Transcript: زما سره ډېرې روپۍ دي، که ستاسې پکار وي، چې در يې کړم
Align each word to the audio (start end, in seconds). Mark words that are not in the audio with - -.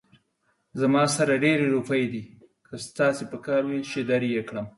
زما 0.81 1.03
سره 1.15 1.33
ډېرې 1.43 1.65
روپۍ 1.75 2.03
دي، 2.11 2.23
که 2.67 2.73
ستاسې 2.87 3.23
پکار 3.31 3.61
وي، 3.69 3.79
چې 3.91 3.99
در 4.09 4.21
يې 4.35 4.41
کړم 4.49 4.67